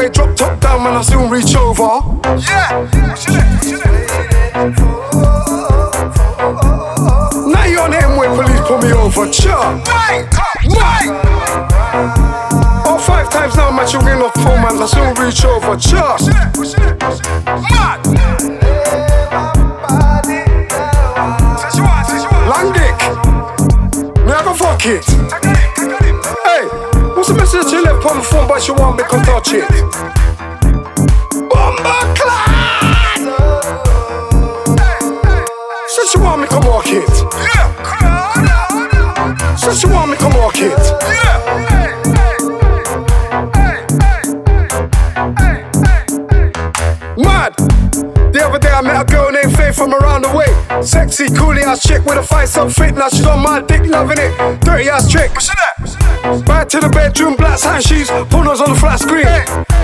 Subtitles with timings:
[0.00, 2.00] way drop top down, man, I soon reach over.
[2.40, 2.88] Yeah.
[7.52, 9.76] Now you're on the M way, police pull me over, cha.
[9.84, 10.24] Why?
[10.74, 11.00] Why?
[12.86, 16.16] All five times now, man, she ring off phone, man, I soon reach over, cha.
[17.68, 18.00] Mad.
[22.48, 22.72] Long.
[24.26, 25.04] Me I go fuck it.
[26.46, 26.64] Hey,
[27.14, 28.22] what's the message she left on
[28.60, 29.68] but she want me to touch it?
[31.48, 31.94] Bomba.
[35.86, 37.08] Said she want me to walk it.
[39.58, 40.78] Said she want me to walk it.
[47.16, 47.54] Mad.
[48.32, 49.19] The other day I met a girl
[50.82, 52.94] Sexy, coolie ass chick with a fight so fit.
[52.94, 54.60] Now she's on my dick, loving it.
[54.62, 55.30] Dirty ass trick.
[55.32, 56.44] What's that?
[56.46, 59.24] Back to the bedroom, black satin sheets, pornos on the flat screen.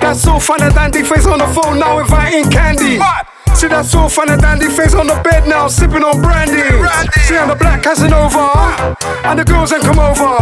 [0.00, 2.98] That's so fun and dandy face on the phone now inviting candy.
[2.98, 3.26] Mad.
[3.54, 6.62] See that so fun and dandy face on the bed now, sipping on brandy.
[6.62, 7.20] Brandy.
[7.26, 8.94] See on the black Casanova,
[9.26, 10.38] and the girls then come over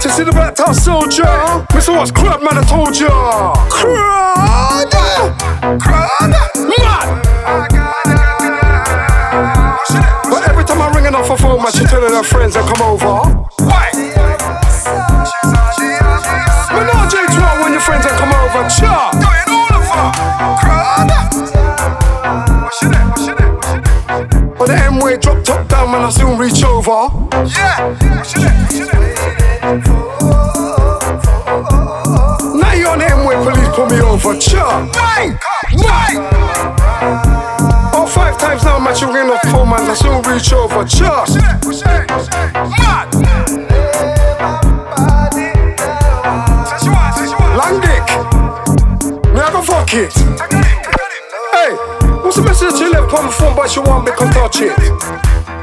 [0.00, 1.22] to see the black top soldier.
[1.70, 1.94] Mr.
[1.94, 2.58] What's crud, man?
[2.58, 3.54] I told ya.
[3.70, 4.47] Crud,
[10.30, 12.82] But every time I ring off a phone, man, she telling her friends to come
[12.82, 13.28] over.
[13.64, 13.90] Why?
[17.08, 19.10] J12 when your friends come over, her.
[24.58, 27.08] But the M way drop top down, man, I soon reach over.
[27.48, 27.96] Yeah.
[32.54, 34.86] Now you're on the M way, police pull me over, cha.
[34.92, 35.38] Why?
[35.72, 36.08] Why?
[37.94, 39.06] All five times now, man, she
[39.88, 41.30] ring off phone, I soon reach over, want.
[47.56, 48.04] Long dick.
[49.32, 50.12] Me I go fuck it.
[51.52, 51.72] Hey,
[52.22, 55.57] what's the message she left on the phone, but she want me to touch it?